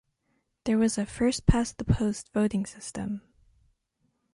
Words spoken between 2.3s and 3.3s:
voting system.